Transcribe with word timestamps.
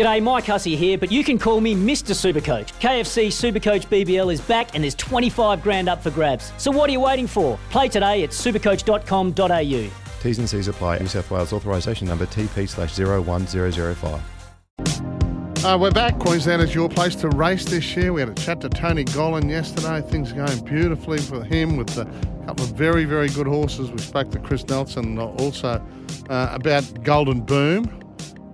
G'day, 0.00 0.22
Mike 0.22 0.46
Hussey 0.46 0.76
here, 0.76 0.96
but 0.96 1.12
you 1.12 1.22
can 1.22 1.38
call 1.38 1.60
me 1.60 1.74
Mr. 1.74 2.14
Supercoach. 2.14 2.72
KFC 2.80 3.26
Supercoach 3.26 3.86
BBL 3.88 4.32
is 4.32 4.40
back 4.40 4.74
and 4.74 4.82
there's 4.82 4.94
25 4.94 5.62
grand 5.62 5.90
up 5.90 6.02
for 6.02 6.10
grabs. 6.10 6.54
So 6.56 6.70
what 6.70 6.88
are 6.88 6.92
you 6.94 7.00
waiting 7.00 7.26
for? 7.26 7.58
Play 7.68 7.88
today 7.88 8.24
at 8.24 8.30
supercoach.com.au. 8.30 9.90
T's 10.22 10.38
and 10.38 10.48
C's 10.48 10.68
apply. 10.68 11.00
New 11.00 11.06
South 11.06 11.30
Wales 11.30 11.52
authorisation 11.52 12.08
number 12.08 12.24
TP 12.24 12.66
slash 12.66 12.98
01005. 12.98 15.64
Uh, 15.66 15.78
we're 15.78 15.90
back. 15.90 16.18
Queensland 16.18 16.62
is 16.62 16.74
your 16.74 16.88
place 16.88 17.14
to 17.16 17.28
race 17.28 17.66
this 17.66 17.94
year. 17.94 18.14
We 18.14 18.22
had 18.22 18.30
a 18.30 18.34
chat 18.34 18.62
to 18.62 18.70
Tony 18.70 19.04
Gollan 19.04 19.50
yesterday. 19.50 20.00
Things 20.00 20.32
are 20.32 20.46
going 20.46 20.64
beautifully 20.64 21.18
for 21.18 21.44
him 21.44 21.76
with 21.76 21.94
a 21.98 22.06
couple 22.46 22.64
of 22.64 22.70
very, 22.70 23.04
very 23.04 23.28
good 23.28 23.46
horses. 23.46 23.90
We 23.90 23.98
spoke 23.98 24.30
to 24.30 24.38
Chris 24.38 24.66
Nelson 24.66 25.18
also 25.18 25.86
uh, 26.30 26.48
about 26.54 27.04
Golden 27.04 27.42
Boom 27.42 28.00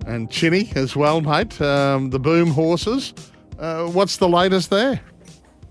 and 0.07 0.31
Chinny 0.31 0.71
as 0.75 0.95
well, 0.95 1.21
mate. 1.21 1.59
Um, 1.61 2.09
the 2.09 2.19
Boom 2.19 2.51
horses. 2.51 3.13
Uh, 3.59 3.87
what's 3.87 4.17
the 4.17 4.27
latest 4.27 4.69
there? 4.69 5.01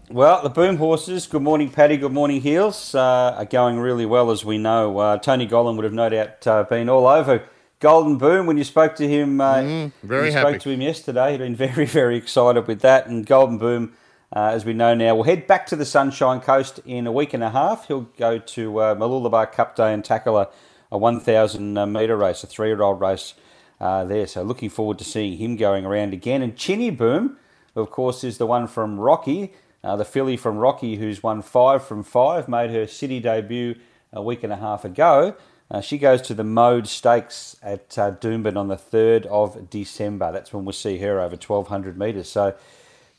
Well, 0.09 0.43
the 0.43 0.51
Boom 0.51 0.77
horses, 0.77 1.27
good 1.27 1.43
morning, 1.43 1.71
Paddy, 1.71 1.97
good 1.97 2.13
morning, 2.13 2.41
Heels, 2.41 2.95
uh, 2.95 3.35
are 3.37 3.45
going 3.45 3.81
really 3.81 4.07
well, 4.07 4.31
as 4.31 4.45
we 4.45 4.59
know. 4.59 4.99
Uh, 4.99 5.19
Tony 5.19 5.49
Gollan 5.49 5.75
would 5.75 5.85
have 5.85 5.93
no 5.93 6.09
doubt 6.09 6.47
uh, 6.47 6.63
been 6.63 6.89
all 6.89 7.09
over 7.09 7.43
Golden 7.79 8.17
Boom, 8.17 8.47
when 8.47 8.57
you 8.57 8.65
spoke 8.65 8.97
to 8.97 9.07
him, 9.07 9.39
uh, 9.41 9.57
mm, 9.57 9.93
very 10.03 10.33
happy. 10.33 10.49
spoke 10.49 10.63
to 10.63 10.71
him 10.71 10.81
yesterday. 10.81 11.33
He'd 11.33 11.39
been 11.39 11.57
very, 11.75 11.85
very 11.85 12.17
excited 12.17 12.67
with 12.67 12.81
that. 12.81 13.07
And 13.07 13.27
Golden 13.27 13.59
Boom, 13.59 13.93
uh, 14.35 14.51
as 14.53 14.65
we 14.65 14.73
know 14.73 14.95
now, 14.95 15.15
will 15.15 15.25
head 15.25 15.47
back 15.47 15.67
to 15.67 15.77
the 15.77 15.85
Sunshine 15.85 16.41
Coast 16.41 16.81
in 16.87 17.07
a 17.07 17.13
week 17.13 17.35
and 17.35 17.45
a 17.45 17.51
half. 17.51 17.87
He'll 17.87 18.09
go 18.17 18.39
to 18.39 18.79
uh, 18.81 18.95
Mooloolaba 18.95 19.53
Cup 19.53 19.77
Day 19.77 19.93
and 19.93 20.03
tackle 20.03 20.39
a, 20.39 20.49
a 20.91 20.97
1,000 20.97 21.77
uh, 21.77 21.85
metre 21.87 22.17
race, 22.17 22.43
a 22.43 22.47
three-year-old 22.47 22.99
race 22.99 23.35
uh, 23.81 24.05
there. 24.05 24.27
So 24.27 24.43
looking 24.43 24.71
forward 24.71 24.99
to 24.99 25.05
seeing 25.05 25.39
him 25.39 25.57
going 25.57 25.85
around 25.85 26.13
again. 26.13 26.43
And 26.43 26.57
Chinny 26.57 26.91
Boom, 26.91 27.37
of 27.75 27.91
course, 27.91 28.25
is 28.25 28.39
the 28.39 28.47
one 28.47 28.67
from 28.67 28.99
Rocky, 28.99 29.53
uh, 29.85 29.97
the 29.97 30.05
filly 30.05 30.37
from 30.37 30.59
Rocky, 30.59 30.97
who's 30.97 31.23
won 31.23 31.43
five 31.43 31.85
from 31.87 32.03
five, 32.03 32.49
made 32.49 32.71
her 32.71 32.87
city 32.87 33.21
debut 33.21 33.77
a 34.13 34.23
week 34.23 34.43
and 34.43 34.53
a 34.53 34.57
half 34.57 34.85
ago. 34.85 35.37
Uh, 35.71 35.81
she 35.81 35.99
goes 35.99 36.23
to 36.23 36.35
the 36.35 36.45
Mode 36.45 36.87
Stakes 36.87 37.57
at 37.63 37.99
uh, 37.99 38.13
Doomben 38.13 38.57
on 38.57 38.69
the 38.69 38.77
3rd 38.77 39.27
of 39.27 39.69
December. 39.69 40.31
That's 40.31 40.53
when 40.53 40.65
we'll 40.65 40.73
see 40.73 40.99
her 40.99 41.21
over 41.21 41.37
1,200 41.37 41.99
metres. 41.99 42.29
So 42.29 42.55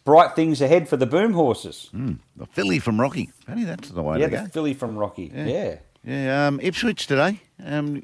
bright 0.06 0.34
things 0.34 0.62
ahead 0.62 0.88
for 0.88 0.96
the 0.96 1.06
boom 1.06 1.34
horses. 1.34 1.90
Mm, 1.94 2.20
the 2.38 2.46
filly 2.46 2.80
from 2.80 3.02
Rocky. 3.02 3.32
Funny, 3.46 3.66
that's 3.66 3.90
the 3.90 4.02
way 4.02 4.20
yeah, 4.20 4.26
to 4.28 4.32
go. 4.32 4.44
the 4.44 4.50
filly 4.50 4.74
from 4.74 4.98
Rocky. 4.98 5.32
Yeah. 5.34 5.46
Yeah. 5.46 5.78
yeah 6.06 6.48
um, 6.48 6.60
Ipswich 6.62 7.06
today. 7.08 7.42
Um, 7.64 8.00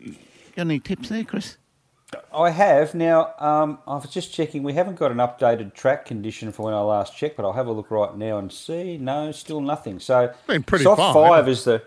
got 0.56 0.64
any 0.64 0.80
tips 0.80 1.08
there, 1.08 1.24
Chris? 1.24 1.58
I 2.34 2.50
have. 2.50 2.94
Now, 2.96 3.34
um, 3.40 3.80
I 3.88 3.96
was 3.96 4.10
just 4.10 4.34
checking. 4.34 4.64
We 4.64 4.74
haven't 4.74 4.96
got 4.96 5.12
an 5.12 5.18
updated 5.18 5.74
track 5.74 6.06
condition 6.06 6.52
for 6.52 6.66
when 6.66 6.74
I 6.74 6.82
last 6.82 7.16
checked, 7.16 7.38
but 7.38 7.46
I'll 7.46 7.54
have 7.54 7.68
a 7.68 7.72
look 7.72 7.92
right 7.92 8.16
now 8.16 8.38
and 8.38 8.52
see. 8.52 8.98
No, 8.98 9.32
still 9.32 9.62
nothing. 9.62 10.00
So, 10.00 10.34
soft 10.84 11.02
fine, 11.02 11.14
five 11.14 11.48
is 11.48 11.64
the 11.64 11.84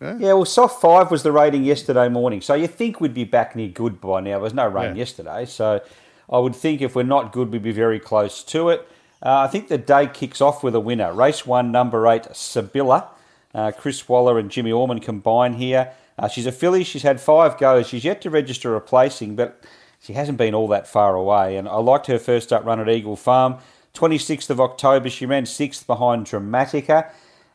yeah. 0.00 0.16
yeah. 0.18 0.32
well, 0.32 0.44
soft 0.44 0.80
five 0.80 1.10
was 1.10 1.22
the 1.22 1.32
rating 1.32 1.64
yesterday 1.64 2.08
morning. 2.08 2.40
So 2.40 2.54
you 2.54 2.66
think 2.66 3.00
we'd 3.00 3.14
be 3.14 3.24
back 3.24 3.54
near 3.54 3.68
good 3.68 4.00
by 4.00 4.20
now. 4.20 4.30
There 4.30 4.40
was 4.40 4.54
no 4.54 4.66
rain 4.68 4.96
yeah. 4.96 5.00
yesterday. 5.00 5.44
So 5.46 5.82
I 6.30 6.38
would 6.38 6.56
think 6.56 6.80
if 6.80 6.94
we're 6.94 7.02
not 7.02 7.32
good, 7.32 7.52
we'd 7.52 7.62
be 7.62 7.72
very 7.72 8.00
close 8.00 8.42
to 8.44 8.70
it. 8.70 8.88
Uh, 9.22 9.40
I 9.40 9.48
think 9.48 9.68
the 9.68 9.78
day 9.78 10.06
kicks 10.06 10.40
off 10.40 10.62
with 10.62 10.74
a 10.74 10.80
winner. 10.80 11.12
Race 11.12 11.46
one, 11.46 11.70
number 11.70 12.06
eight, 12.08 12.26
Sibylla. 12.34 13.08
Uh, 13.54 13.72
Chris 13.72 14.08
Waller 14.08 14.38
and 14.38 14.50
Jimmy 14.50 14.72
Orman 14.72 15.00
combine 15.00 15.54
here. 15.54 15.92
Uh, 16.20 16.28
she's 16.28 16.46
a 16.46 16.52
filly. 16.52 16.84
She's 16.84 17.02
had 17.02 17.18
five 17.18 17.56
goes. 17.56 17.86
She's 17.86 18.04
yet 18.04 18.20
to 18.20 18.30
register 18.30 18.76
a 18.76 18.80
placing, 18.80 19.36
but 19.36 19.64
she 19.98 20.12
hasn't 20.12 20.36
been 20.36 20.54
all 20.54 20.68
that 20.68 20.86
far 20.86 21.16
away. 21.16 21.56
And 21.56 21.66
I 21.66 21.76
liked 21.76 22.06
her 22.08 22.18
first 22.18 22.52
up 22.52 22.64
run 22.64 22.78
at 22.78 22.90
Eagle 22.90 23.16
Farm. 23.16 23.56
26th 23.94 24.50
of 24.50 24.60
October, 24.60 25.08
she 25.08 25.24
ran 25.24 25.46
sixth 25.46 25.86
behind 25.86 26.26
Dramatica. 26.26 27.10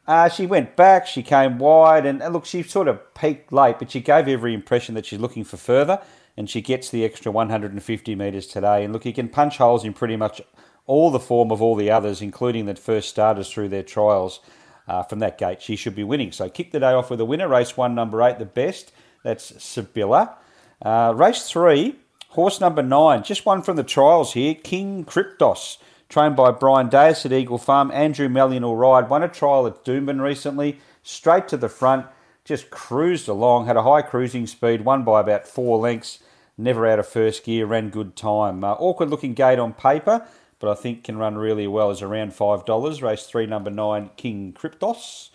Uh, 0.07 0.29
she 0.29 0.47
went 0.47 0.75
back, 0.75 1.07
she 1.07 1.23
came 1.23 1.59
wide, 1.59 2.05
and, 2.05 2.21
and 2.21 2.33
look, 2.33 2.45
she 2.45 2.63
sort 2.63 2.87
of 2.87 3.13
peaked 3.13 3.53
late, 3.53 3.79
but 3.79 3.89
she 3.91 4.01
gave 4.01 4.27
every 4.27 4.53
impression 4.53 4.95
that 4.95 5.05
she's 5.05 5.19
looking 5.19 5.43
for 5.43 5.57
further, 5.57 6.01
and 6.35 6.49
she 6.49 6.61
gets 6.61 6.89
the 6.89 7.05
extra 7.05 7.31
150 7.31 8.15
metres 8.15 8.45
today. 8.45 8.83
And 8.83 8.93
look, 8.93 9.05
you 9.05 9.13
can 9.13 9.29
punch 9.29 9.57
holes 9.57 9.85
in 9.85 9.93
pretty 9.93 10.15
much 10.15 10.41
all 10.87 11.09
the 11.09 11.19
form 11.19 11.51
of 11.51 11.61
all 11.61 11.75
the 11.75 11.89
others, 11.89 12.21
including 12.21 12.65
the 12.65 12.75
first 12.75 13.09
starters 13.09 13.49
through 13.49 13.69
their 13.69 13.83
trials 13.83 14.41
uh, 14.87 15.03
from 15.03 15.19
that 15.19 15.37
gate. 15.37 15.61
She 15.61 15.75
should 15.75 15.95
be 15.95 16.03
winning. 16.03 16.31
So 16.31 16.49
kick 16.49 16.71
the 16.71 16.79
day 16.79 16.93
off 16.93 17.09
with 17.09 17.21
a 17.21 17.25
winner. 17.25 17.47
Race 17.47 17.75
one, 17.75 17.95
number 17.95 18.21
eight, 18.21 18.39
the 18.39 18.45
best. 18.45 18.91
That's 19.23 19.61
Sibylla. 19.63 20.35
Uh, 20.81 21.13
race 21.15 21.49
three, 21.49 21.95
horse 22.29 22.59
number 22.59 22.83
nine, 22.83 23.23
just 23.23 23.45
one 23.45 23.61
from 23.61 23.75
the 23.75 23.83
trials 23.83 24.33
here, 24.33 24.53
King 24.53 25.05
Kryptos 25.05 25.77
trained 26.09 26.35
by 26.35 26.51
Brian 26.51 26.89
Dayas 26.89 27.25
at 27.25 27.33
Eagle 27.33 27.57
Farm. 27.57 27.91
Andrew 27.91 28.27
Mallyon 28.27 28.61
will 28.61 28.75
ride. 28.75 29.09
Won 29.09 29.23
a 29.23 29.27
trial 29.27 29.67
at 29.67 29.83
Doomben 29.83 30.21
recently, 30.21 30.79
straight 31.03 31.47
to 31.49 31.57
the 31.57 31.69
front, 31.69 32.05
just 32.43 32.69
cruised 32.69 33.27
along, 33.27 33.65
had 33.65 33.77
a 33.77 33.83
high 33.83 34.01
cruising 34.01 34.45
speed, 34.47 34.85
won 34.85 35.03
by 35.03 35.19
about 35.19 35.47
four 35.47 35.79
lengths, 35.79 36.19
never 36.57 36.85
out 36.85 36.99
of 36.99 37.07
first 37.07 37.43
gear, 37.43 37.65
ran 37.65 37.89
good 37.89 38.15
time. 38.15 38.63
Uh, 38.63 38.73
awkward 38.73 39.09
looking 39.09 39.33
gate 39.33 39.59
on 39.59 39.73
paper, 39.73 40.25
but 40.59 40.69
I 40.69 40.75
think 40.75 41.03
can 41.03 41.17
run 41.17 41.37
really 41.37 41.67
well, 41.67 41.91
is 41.91 42.01
around 42.01 42.31
$5. 42.31 43.01
Race 43.01 43.25
3, 43.25 43.45
number 43.45 43.69
9, 43.69 44.11
King 44.17 44.53
Kryptos. 44.53 45.29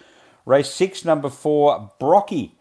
Race 0.47 0.71
6, 0.71 1.05
number 1.05 1.29
4, 1.29 1.93
Brocky. 1.99 2.57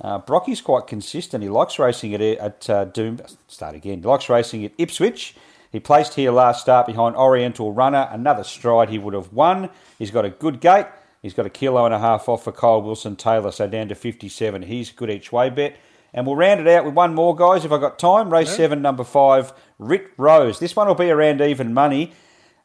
Uh, 0.00 0.18
Brocky's 0.20 0.60
quite 0.60 0.86
consistent. 0.86 1.42
He 1.42 1.48
likes 1.48 1.78
racing 1.78 2.14
at, 2.14 2.20
at 2.20 2.70
uh, 2.70 2.84
Doom. 2.84 3.20
Start 3.48 3.74
again. 3.74 4.00
He 4.00 4.04
likes 4.06 4.28
racing 4.28 4.64
at 4.64 4.72
Ipswich. 4.78 5.34
He 5.70 5.80
placed 5.80 6.14
here 6.14 6.30
last 6.30 6.62
start 6.62 6.86
behind 6.86 7.16
Oriental 7.16 7.72
Runner. 7.72 8.08
Another 8.10 8.44
stride 8.44 8.88
he 8.88 8.98
would 8.98 9.14
have 9.14 9.32
won. 9.32 9.68
He's 9.98 10.10
got 10.10 10.24
a 10.24 10.30
good 10.30 10.60
gate. 10.60 10.86
He's 11.20 11.34
got 11.34 11.46
a 11.46 11.50
kilo 11.50 11.84
and 11.84 11.92
a 11.92 11.98
half 11.98 12.28
off 12.28 12.44
for 12.44 12.52
Kyle 12.52 12.80
Wilson 12.80 13.16
Taylor, 13.16 13.50
so 13.50 13.66
down 13.66 13.88
to 13.88 13.94
57. 13.94 14.62
He's 14.62 14.90
good 14.90 15.10
each 15.10 15.32
way 15.32 15.50
bet. 15.50 15.76
And 16.14 16.26
we'll 16.26 16.36
round 16.36 16.60
it 16.60 16.66
out 16.66 16.84
with 16.84 16.94
one 16.94 17.14
more, 17.14 17.36
guys, 17.36 17.64
if 17.64 17.72
I've 17.72 17.80
got 17.80 17.98
time. 17.98 18.32
Race 18.32 18.50
yeah. 18.50 18.56
7, 18.56 18.82
number 18.82 19.04
5, 19.04 19.52
Rick 19.78 20.12
Rose. 20.16 20.58
This 20.58 20.74
one 20.74 20.88
will 20.88 20.94
be 20.94 21.10
around 21.10 21.40
even 21.40 21.74
money. 21.74 22.12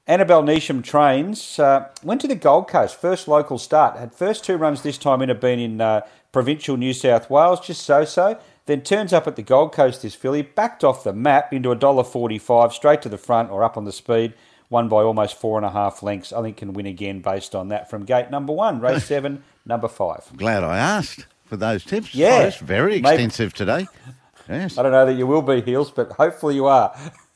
Annabelle 0.05 0.43
Neasham 0.43 0.83
trains. 0.83 1.57
Uh, 1.59 1.89
went 2.03 2.21
to 2.21 2.27
the 2.27 2.35
Gold 2.35 2.67
Coast, 2.67 2.99
first 2.99 3.27
local 3.27 3.57
start. 3.57 3.97
Had 3.97 4.13
first 4.13 4.43
two 4.43 4.57
runs 4.57 4.81
this 4.81 4.97
time 4.97 5.21
in 5.21 5.29
have 5.29 5.39
been 5.39 5.59
in 5.59 5.79
uh, 5.79 6.01
provincial 6.31 6.75
New 6.75 6.93
South 6.93 7.29
Wales, 7.29 7.59
just 7.61 7.83
so 7.83 8.03
so. 8.03 8.37
Then 8.65 8.81
turns 8.81 9.11
up 9.13 9.27
at 9.27 9.35
the 9.35 9.41
Gold 9.41 9.73
Coast, 9.73 10.01
this 10.01 10.15
filly, 10.15 10.41
backed 10.41 10.83
off 10.83 11.03
the 11.03 11.13
map 11.13 11.53
into 11.53 11.71
a 11.71 11.75
dollar 11.75 12.03
forty-five, 12.03 12.73
straight 12.73 13.01
to 13.03 13.09
the 13.09 13.17
front 13.17 13.49
or 13.49 13.63
up 13.63 13.77
on 13.77 13.85
the 13.85 13.91
speed, 13.91 14.33
won 14.69 14.89
by 14.89 15.03
almost 15.03 15.39
four 15.39 15.57
and 15.57 15.65
a 15.65 15.69
half 15.69 16.03
lengths. 16.03 16.33
I 16.33 16.41
think 16.41 16.57
can 16.57 16.73
win 16.73 16.85
again 16.85 17.21
based 17.21 17.55
on 17.55 17.69
that 17.69 17.89
from 17.89 18.03
gate 18.05 18.29
number 18.29 18.53
one, 18.53 18.79
race 18.81 19.05
seven, 19.07 19.43
number 19.65 19.87
five. 19.87 20.29
Glad 20.35 20.63
I 20.63 20.77
asked 20.77 21.25
for 21.53 21.57
those 21.57 21.85
tips. 21.85 22.15
Yeah, 22.15 22.39
oh, 22.41 22.47
it's 22.47 22.57
very 22.57 22.95
extensive 22.95 23.53
Maybe. 23.59 23.85
today. 23.85 23.87
Yes. 24.49 24.79
I 24.79 24.81
don't 24.81 24.91
know 24.91 25.05
that 25.05 25.13
you 25.13 25.27
will 25.27 25.43
be, 25.43 25.61
Heels, 25.61 25.91
but 25.91 26.11
hopefully 26.11 26.55
you 26.55 26.65
are. 26.65 26.91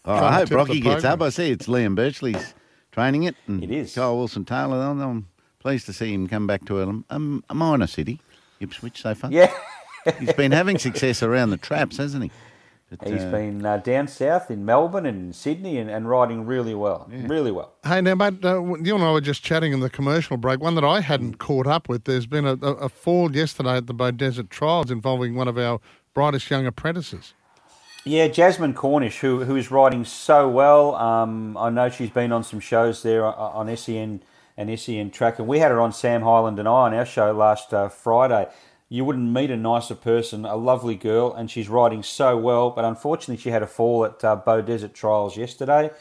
Oh, 0.06 0.14
I 0.16 0.34
hope 0.34 0.50
Rocky 0.50 0.80
gets 0.80 1.04
up. 1.04 1.22
I 1.22 1.30
see 1.30 1.52
it's 1.52 1.68
Liam 1.68 1.96
Birchley's 1.96 2.56
training 2.92 3.24
it. 3.24 3.36
And 3.46 3.64
it 3.64 3.70
is. 3.70 3.94
Kyle 3.94 4.18
Wilson 4.18 4.44
Taylor. 4.44 4.78
I'm 4.78 5.28
pleased 5.60 5.86
to 5.86 5.94
see 5.94 6.12
him 6.12 6.28
come 6.28 6.48
back 6.48 6.66
to 6.66 6.82
a, 6.82 7.04
um, 7.12 7.44
a 7.48 7.54
minor 7.54 7.86
city, 7.86 8.20
Ipswich, 8.60 9.04
so 9.04 9.14
far. 9.14 9.32
Yeah. 9.32 9.54
He's 10.20 10.34
been 10.34 10.52
having 10.52 10.80
success 10.80 11.22
around 11.22 11.52
the 11.52 11.58
traps, 11.58 11.98
hasn't 11.98 12.24
he? 12.24 12.32
But, 12.90 13.06
He's 13.06 13.22
uh, 13.22 13.32
been 13.32 13.66
uh, 13.66 13.78
down 13.78 14.08
south 14.08 14.50
in 14.50 14.64
Melbourne 14.64 15.06
and 15.06 15.36
Sydney 15.36 15.78
and, 15.78 15.90
and 15.90 16.10
riding 16.10 16.46
really 16.46 16.74
well, 16.74 17.10
yeah. 17.12 17.28
really 17.28 17.52
well. 17.52 17.74
Hey, 17.84 18.00
now, 18.00 18.16
mate, 18.16 18.44
uh, 18.46 18.64
you 18.76 18.96
and 18.96 19.04
I 19.04 19.12
were 19.12 19.20
just 19.20 19.44
chatting 19.44 19.74
in 19.74 19.82
the 19.82 19.90
commercial 19.90 20.38
break. 20.38 20.62
One 20.62 20.76
that 20.76 20.86
I 20.86 21.02
hadn't 21.02 21.38
caught 21.38 21.68
up 21.68 21.90
with. 21.90 22.06
There's 22.06 22.28
been 22.28 22.46
a, 22.46 22.54
a 22.54 22.88
fall 22.88 23.36
yesterday 23.36 23.76
at 23.76 23.88
the 23.88 23.94
Beaudesert 23.94 24.50
Trials 24.50 24.90
involving 24.90 25.36
one 25.36 25.50
of 25.50 25.58
our 25.58 25.82
brightest 26.14 26.50
young 26.50 26.66
apprentices. 26.66 27.34
Yeah, 28.06 28.30
Jasmine 28.30 28.74
Cornish, 28.74 29.20
who 29.20 29.44
who 29.44 29.58
is 29.58 29.70
riding 29.70 30.06
so 30.06 30.48
well. 30.48 30.96
Um, 30.96 31.58
I 31.58 31.70
know 31.70 31.90
she's 31.90 32.10
been 32.10 32.32
on 32.32 32.42
some 32.42 32.62
shows 32.62 33.04
there 33.04 33.26
uh, 33.26 33.34
on 33.34 33.76
SEN 33.76 34.22
and 34.56 34.80
SEN 34.80 35.12
track, 35.12 35.40
and 35.40 35.48
we 35.48 35.60
had 35.60 35.72
her 35.72 35.82
on 35.82 35.92
Sam 35.92 36.22
Highland 36.22 36.58
and 36.58 36.70
I 36.70 36.72
on 36.72 36.94
our 36.94 37.06
show 37.06 37.34
last 37.34 37.74
uh, 37.74 37.90
Friday 37.90 38.48
you 38.90 39.04
wouldn't 39.04 39.34
meet 39.34 39.52
a 39.52 39.58
nicer 39.58 39.96
person, 39.96 40.46
a 40.46 40.56
lovely 40.56 40.96
girl, 40.96 41.34
and 41.34 41.52
she's 41.52 41.68
riding 41.68 42.04
so 42.04 42.38
well. 42.38 42.70
But 42.70 42.86
unfortunately, 42.86 43.42
she 43.42 43.50
had 43.50 43.62
a 43.62 43.68
fall 43.68 44.06
at 44.06 44.24
uh, 44.24 44.62
Desert 44.62 44.94
Trials 44.94 45.36
yesterday, 45.36 45.92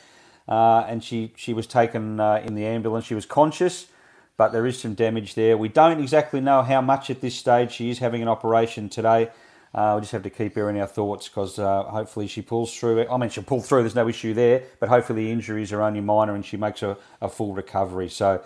uh, 0.49 0.85
and 0.87 1.03
she, 1.03 1.33
she 1.37 1.53
was 1.53 1.67
taken 1.67 2.21
uh, 2.21 2.43
in 2.45 2.55
the 2.55 2.65
ambulance. 2.65 3.05
She 3.05 3.15
was 3.15 3.27
conscious, 3.27 3.89
but 4.37 4.53
there 4.53 4.67
is 4.67 4.79
some 4.79 4.95
damage 4.95 5.35
there. 5.35 5.57
We 5.57 5.69
don't 5.69 6.01
exactly 6.01 6.41
know 6.41 6.63
how 6.63 6.81
much 6.81 7.11
at 7.11 7.21
this 7.21 7.35
stage. 7.35 7.73
She 7.73 7.91
is 7.91 7.99
having 7.99 8.23
an 8.23 8.29
operation 8.29 8.89
today. 8.89 9.31
Uh, 9.75 9.95
we 9.97 10.01
just 10.01 10.13
have 10.13 10.23
to 10.23 10.31
keep 10.31 10.55
her 10.55 10.71
in 10.71 10.79
our 10.79 10.87
thoughts 10.87 11.29
because 11.29 11.59
uh, 11.59 11.83
hopefully 11.85 12.29
she 12.29 12.41
pulls 12.41 12.75
through. 12.75 13.07
I 13.09 13.17
mean, 13.19 13.29
she'll 13.29 13.45
pull 13.45 13.61
through. 13.61 13.83
There's 13.83 13.97
no 13.97 14.09
issue 14.09 14.33
there, 14.33 14.63
but 14.79 14.89
hopefully 14.89 15.25
the 15.25 15.33
injuries 15.33 15.73
are 15.73 15.83
only 15.83 16.01
minor 16.01 16.35
and 16.35 16.47
she 16.47 16.57
makes 16.57 16.83
a, 16.83 16.97
a 17.21 17.29
full 17.29 17.53
recovery. 17.53 18.09
So, 18.09 18.43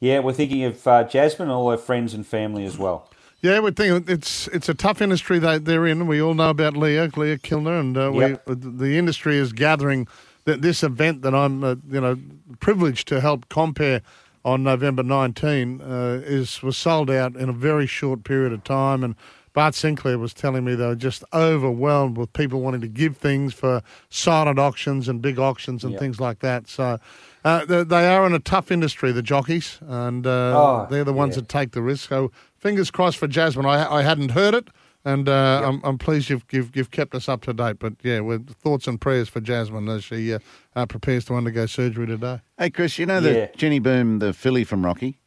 yeah, 0.00 0.18
we're 0.18 0.34
thinking 0.34 0.64
of 0.64 0.86
uh, 0.86 1.04
Jasmine 1.04 1.48
and 1.48 1.56
all 1.56 1.70
her 1.70 1.78
friends 1.78 2.12
and 2.12 2.26
family 2.26 2.66
as 2.66 2.76
well. 2.76 3.08
Yeah, 3.40 3.60
we 3.60 3.70
think 3.70 4.08
it's 4.08 4.48
it's 4.48 4.68
a 4.68 4.74
tough 4.74 5.00
industry 5.00 5.38
that 5.38 5.64
they're 5.64 5.86
in. 5.86 6.08
We 6.08 6.20
all 6.20 6.34
know 6.34 6.50
about 6.50 6.76
Leah, 6.76 7.10
Leah 7.16 7.38
Kilner, 7.38 7.78
and 7.78 7.96
uh, 7.96 8.12
yep. 8.12 8.46
we, 8.48 8.54
the 8.54 8.98
industry 8.98 9.36
is 9.36 9.52
gathering 9.52 10.08
that 10.44 10.60
this 10.60 10.82
event 10.82 11.22
that 11.22 11.34
I'm, 11.34 11.62
uh, 11.62 11.76
you 11.88 12.00
know, 12.00 12.18
privileged 12.58 13.06
to 13.08 13.20
help 13.20 13.48
compare 13.48 14.02
on 14.44 14.64
November 14.64 15.02
19 15.04 15.80
uh, 15.80 16.20
is 16.24 16.62
was 16.62 16.76
sold 16.76 17.10
out 17.10 17.36
in 17.36 17.48
a 17.48 17.52
very 17.52 17.86
short 17.86 18.24
period 18.24 18.52
of 18.52 18.64
time 18.64 19.04
and. 19.04 19.14
Bart 19.58 19.74
Sinclair 19.74 20.20
was 20.20 20.32
telling 20.32 20.64
me 20.64 20.76
they 20.76 20.86
were 20.86 20.94
just 20.94 21.24
overwhelmed 21.34 22.16
with 22.16 22.32
people 22.32 22.60
wanting 22.60 22.80
to 22.82 22.86
give 22.86 23.16
things 23.16 23.52
for 23.52 23.82
silent 24.08 24.56
auctions 24.56 25.08
and 25.08 25.20
big 25.20 25.36
auctions 25.36 25.82
and 25.82 25.94
Yep. 25.94 26.00
things 26.00 26.20
like 26.20 26.38
that. 26.38 26.68
So 26.68 26.98
uh, 27.44 27.64
they, 27.64 27.82
they 27.82 28.06
are 28.06 28.24
in 28.24 28.34
a 28.34 28.38
tough 28.38 28.70
industry, 28.70 29.10
the 29.10 29.20
jockeys, 29.20 29.80
and 29.82 30.24
uh, 30.28 30.30
Oh, 30.30 30.86
they're 30.88 31.02
the 31.02 31.12
ones 31.12 31.34
yeah. 31.34 31.40
that 31.40 31.48
take 31.48 31.72
the 31.72 31.82
risk. 31.82 32.08
So 32.08 32.30
fingers 32.56 32.92
crossed 32.92 33.16
for 33.18 33.26
Jasmine. 33.26 33.66
I, 33.66 33.96
I 33.96 34.02
hadn't 34.02 34.28
heard 34.28 34.54
it, 34.54 34.68
and 35.04 35.28
uh, 35.28 35.62
I'm, 35.66 35.80
I'm 35.82 35.98
pleased 35.98 36.30
you've, 36.30 36.44
you've 36.52 36.76
you've 36.76 36.92
kept 36.92 37.12
us 37.16 37.28
up 37.28 37.40
to 37.42 37.52
date. 37.52 37.80
But 37.80 37.94
yeah, 38.04 38.20
with 38.20 38.48
thoughts 38.58 38.86
and 38.86 39.00
prayers 39.00 39.28
for 39.28 39.40
Jasmine 39.40 39.88
as 39.88 40.04
she 40.04 40.34
uh, 40.34 40.38
uh, 40.76 40.86
prepares 40.86 41.24
to 41.24 41.34
undergo 41.34 41.66
surgery 41.66 42.06
today. 42.06 42.42
Hey, 42.58 42.70
Chris, 42.70 42.96
you 42.96 43.06
know 43.06 43.20
the 43.20 43.32
Yeah. 43.34 43.46
Jenny 43.56 43.80
Boom, 43.80 44.20
the 44.20 44.32
filly 44.32 44.62
from 44.62 44.86
Rocky, 44.86 45.18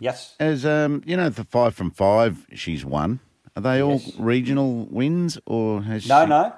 Yes. 0.00 0.34
as 0.40 0.66
um, 0.66 1.02
you 1.06 1.16
know 1.16 1.28
the 1.28 1.44
five 1.44 1.76
from 1.76 1.92
five 1.92 2.48
she's 2.52 2.84
won. 2.84 3.20
Are 3.60 3.74
they 3.74 3.82
all 3.82 4.00
regional 4.18 4.86
wins, 4.86 5.38
or 5.44 5.82
has 5.82 6.08
No, 6.08 6.24
she... 6.24 6.28
no. 6.28 6.52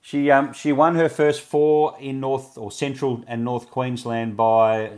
She 0.00 0.30
um 0.30 0.52
she 0.52 0.72
won 0.72 0.94
her 0.94 1.08
first 1.08 1.40
four 1.40 1.96
in 1.98 2.20
North 2.20 2.56
or 2.56 2.70
Central 2.70 3.24
and 3.26 3.44
North 3.44 3.68
Queensland 3.70 4.36
by 4.36 4.76
a 4.76 4.90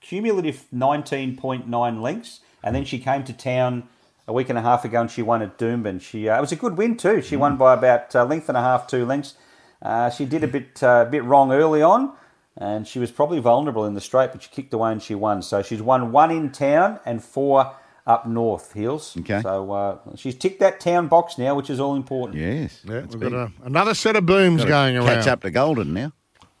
cumulative 0.00 0.66
nineteen 0.72 1.36
point 1.36 1.68
nine 1.68 2.02
lengths, 2.02 2.40
and 2.64 2.74
then 2.74 2.84
she 2.84 2.98
came 2.98 3.22
to 3.22 3.32
town 3.32 3.84
a 4.26 4.32
week 4.32 4.48
and 4.48 4.58
a 4.58 4.62
half 4.62 4.84
ago 4.84 5.02
and 5.02 5.10
she 5.10 5.22
won 5.22 5.40
at 5.40 5.56
Doomben. 5.56 6.00
She 6.00 6.28
uh, 6.28 6.36
it 6.36 6.40
was 6.40 6.50
a 6.50 6.56
good 6.56 6.76
win 6.76 6.96
too. 6.96 7.22
She 7.22 7.36
won 7.36 7.56
by 7.56 7.74
about 7.74 8.12
a 8.16 8.24
length 8.24 8.48
and 8.48 8.58
a 8.58 8.60
half, 8.60 8.88
two 8.88 9.06
lengths. 9.06 9.34
Uh, 9.80 10.10
she 10.10 10.24
did 10.24 10.42
a 10.42 10.48
bit 10.48 10.82
uh, 10.82 11.04
bit 11.04 11.22
wrong 11.22 11.52
early 11.52 11.82
on, 11.82 12.12
and 12.56 12.88
she 12.88 12.98
was 12.98 13.12
probably 13.12 13.38
vulnerable 13.38 13.84
in 13.84 13.94
the 13.94 14.00
straight, 14.00 14.32
but 14.32 14.42
she 14.42 14.50
kicked 14.50 14.74
away 14.74 14.90
and 14.90 15.00
she 15.00 15.14
won. 15.14 15.42
So 15.42 15.62
she's 15.62 15.80
won 15.80 16.10
one 16.10 16.32
in 16.32 16.50
town 16.50 16.98
and 17.06 17.22
four 17.22 17.76
up 18.10 18.26
north 18.26 18.72
heels. 18.74 19.16
Okay. 19.20 19.40
So 19.40 19.72
uh, 19.72 19.98
she's 20.16 20.34
ticked 20.34 20.60
that 20.60 20.80
town 20.80 21.08
box 21.08 21.38
now, 21.38 21.54
which 21.54 21.70
is 21.70 21.80
all 21.80 21.94
important. 21.96 22.38
Yes, 22.38 22.80
Yeah, 22.84 23.00
we've 23.02 23.10
big. 23.20 23.30
got 23.30 23.32
a, 23.32 23.50
another 23.64 23.94
set 23.94 24.16
of 24.16 24.26
booms 24.26 24.58
Gotta 24.64 24.68
going 24.70 24.96
around. 24.96 25.06
Catch 25.06 25.26
up 25.28 25.40
to 25.42 25.50
Golden 25.50 25.94
now. 25.94 26.12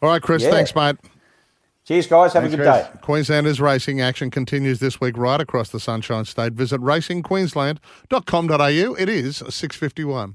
All 0.02 0.08
right, 0.08 0.22
Chris. 0.22 0.42
Yeah. 0.42 0.50
Thanks, 0.50 0.74
mate. 0.74 0.96
Cheers, 1.84 2.06
guys. 2.06 2.32
Have 2.34 2.42
Thanks, 2.44 2.54
a 2.54 2.58
good 2.58 2.66
Chris. 2.66 2.86
day. 2.86 2.90
Queenslanders 3.02 3.60
racing 3.60 4.00
action 4.00 4.30
continues 4.30 4.78
this 4.78 5.00
week 5.00 5.16
right 5.18 5.40
across 5.40 5.70
the 5.70 5.80
Sunshine 5.80 6.24
State. 6.24 6.52
Visit 6.52 6.80
racingqueensland.com.au. 6.80 8.94
It 8.94 9.08
is 9.08 9.36
651. 9.38 10.28